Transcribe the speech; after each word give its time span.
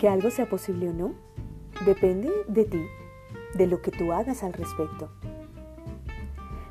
Que 0.00 0.08
algo 0.08 0.30
sea 0.30 0.48
posible 0.48 0.88
o 0.88 0.94
no, 0.94 1.12
depende 1.84 2.30
de 2.48 2.64
ti, 2.64 2.82
de 3.52 3.66
lo 3.66 3.82
que 3.82 3.90
tú 3.90 4.14
hagas 4.14 4.42
al 4.42 4.54
respecto. 4.54 5.10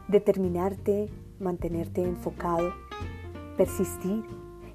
Determinarte, 0.08 1.12
mantenerte 1.40 2.02
enfocado, 2.02 2.74
persistir 3.56 4.24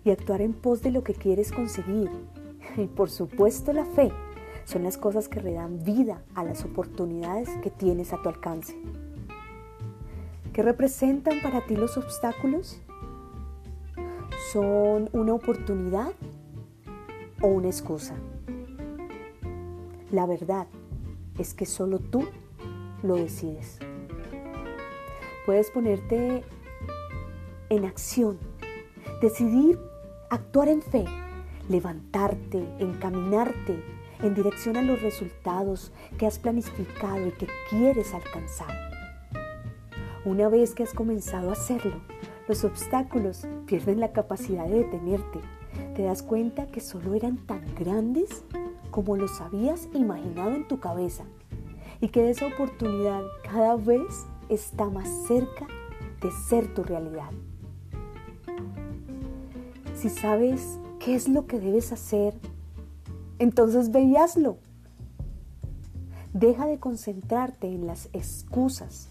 y 0.05 0.13
actuar 0.13 0.41
en 0.41 0.53
pos 0.53 0.83
de 0.83 0.93
lo 0.93 1.03
que 1.03 1.15
quieres 1.15 1.51
conseguir. 1.51 2.09
Y 2.77 2.87
por 2.87 3.11
supuesto 3.11 3.73
la 3.73 3.87
fe 3.87 4.13
son 4.67 4.85
las 4.85 4.99
cosas 4.99 5.29
que 5.29 5.41
le 5.41 5.55
dan 5.55 5.83
vida 5.83 6.23
a 6.37 6.45
las 6.45 6.65
oportunidades 6.65 7.49
que 7.61 7.71
tienes 7.71 8.13
a 8.13 8.23
tu 8.23 8.29
alcance. 8.29 8.77
¿Qué 10.53 10.63
representan 10.63 11.43
para 11.43 11.67
ti 11.67 11.75
los 11.75 11.97
obstáculos? 11.97 12.81
¿Son 14.53 15.11
una 15.13 15.35
oportunidad 15.35 16.13
o 17.41 17.49
una 17.49 17.67
excusa? 17.67 18.15
La 20.15 20.27
verdad 20.27 20.69
es 21.41 21.55
que 21.55 21.67
solo 21.67 21.99
tú 21.99 22.25
lo 23.03 23.17
decides. 23.17 23.81
Puedes 25.45 25.73
ponerte 25.73 26.45
en 27.69 27.85
acción, 27.85 28.39
decidir 29.21 29.77
actuar 30.31 30.69
en 30.69 30.83
fe, 30.83 31.05
levantarte, 31.69 32.65
encaminarte 32.79 33.83
en 34.23 34.37
dirección 34.37 34.77
a 34.77 34.83
los 34.83 35.03
resultados 35.03 35.91
que 36.17 36.29
has 36.29 36.39
planificado 36.39 37.27
y 37.27 37.33
que 37.33 37.49
quieres 37.69 38.15
alcanzar. 38.15 38.71
Una 40.25 40.49
vez 40.49 40.77
que 40.77 40.85
has 40.85 40.95
comenzado 40.95 41.51
a 41.51 41.55
hacerlo, 41.55 42.01
los 42.47 42.63
obstáculos 42.63 43.49
pierden 43.67 43.99
la 43.99 44.13
capacidad 44.13 44.69
de 44.69 44.85
detenerte. 44.85 45.41
Te 45.97 46.05
das 46.05 46.23
cuenta 46.23 46.69
que 46.69 46.81
solo 46.81 47.15
eran 47.15 47.37
tan 47.37 47.63
grandes 47.75 48.45
como 48.95 49.17
los 49.17 49.41
habías 49.41 49.89
imaginado 49.93 50.53
en 50.53 50.69
tu 50.69 50.79
cabeza 50.79 51.25
y 52.01 52.11
que 52.11 52.31
esa 52.31 52.47
oportunidad 52.47 53.23
cada 53.43 53.75
vez 53.75 54.25
está 54.49 54.89
más 54.89 55.09
cerca 55.27 55.67
de 56.23 56.31
ser 56.31 56.73
tu 56.75 56.85
realidad. 56.85 57.31
Si 59.97 60.09
sabes 60.09 60.79
qué 61.01 61.17
es 61.17 61.29
lo 61.29 61.49
que 61.49 61.59
debes 61.59 61.91
hacer, 61.91 62.35
entonces 63.41 63.91
ve. 63.91 64.15
Deja 66.33 66.67
de 66.67 66.79
concentrarte 66.79 67.67
en 67.67 67.89
las 67.89 68.09
excusas 68.13 69.09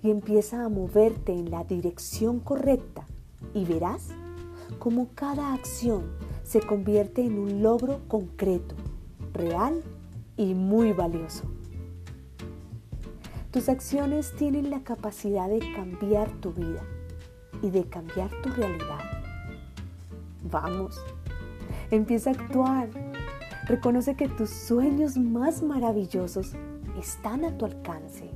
y 0.00 0.12
empieza 0.12 0.64
a 0.64 0.68
moverte 0.68 1.32
en 1.32 1.50
la 1.50 1.64
dirección 1.64 2.38
correcta 2.38 3.04
y 3.52 3.64
verás 3.64 4.10
cómo 4.78 5.08
cada 5.16 5.54
acción 5.54 6.04
se 6.44 6.60
convierte 6.60 7.24
en 7.24 7.36
un 7.40 7.64
logro 7.64 7.98
concreto, 8.06 8.76
real 9.34 9.82
y 10.36 10.54
muy 10.54 10.92
valioso. 10.92 11.44
Tus 13.50 13.68
acciones 13.68 14.34
tienen 14.36 14.70
la 14.70 14.82
capacidad 14.82 15.48
de 15.48 15.60
cambiar 15.74 16.30
tu 16.40 16.52
vida 16.52 16.82
y 17.62 17.70
de 17.70 17.84
cambiar 17.84 18.30
tu 18.42 18.48
realidad. 18.48 19.00
Vamos, 20.50 20.98
empieza 21.90 22.30
a 22.30 22.32
actuar 22.32 22.88
Reconoce 23.66 24.14
que 24.14 24.28
tus 24.28 24.50
sueños 24.50 25.16
más 25.16 25.62
maravillosos 25.62 26.52
están 27.00 27.46
a 27.46 27.56
tu 27.56 27.64
alcance. 27.64 28.30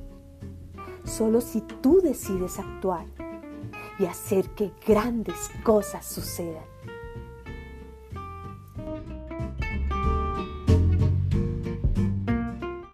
Solo 1.03 1.39
si 1.39 1.61
tú 1.61 2.01
decides 2.01 2.57
actuar 2.57 3.05
y 3.99 4.05
hacer 4.05 4.49
que 4.51 4.71
grandes 4.87 5.51
cosas 5.63 6.05
sucedan. 6.05 6.63